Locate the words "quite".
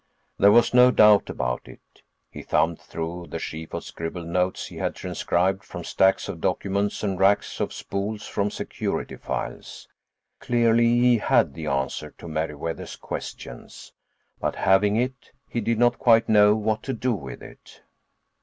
15.99-16.27